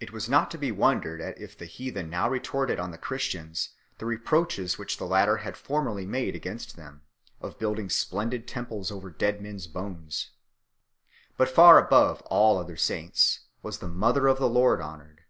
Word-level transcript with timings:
It 0.00 0.12
was 0.12 0.28
not 0.28 0.50
to 0.50 0.58
be 0.58 0.70
wondered 0.70 1.22
at 1.22 1.40
if 1.40 1.56
the 1.56 1.64
heathen 1.64 2.04
1 2.08 2.10
now 2.10 2.28
retorted 2.28 2.78
on 2.78 2.90
the 2.90 2.98
Christians 2.98 3.70
the 3.96 4.04
reproaches 4.04 4.76
which 4.76 4.98
the 4.98 5.06
latter 5.06 5.38
had 5.38 5.56
formerly 5.56 6.04
made 6.04 6.36
against 6.36 6.76
them, 6.76 7.00
of 7.40 7.58
building 7.58 7.88
splendid 7.88 8.46
temples 8.46 8.90
over 8.90 9.08
dead 9.08 9.40
men 9.40 9.56
s 9.56 9.66
bones 9.66 10.32
2. 11.32 11.34
But 11.38 11.48
far 11.48 11.78
above 11.82 12.20
all 12.26 12.58
other 12.58 12.76
saints 12.76 13.46
was 13.62 13.78
the 13.78 13.88
Mother 13.88 14.26
of 14.26 14.38
the 14.38 14.50
Lord 14.50 14.82
honoured. 14.82 15.22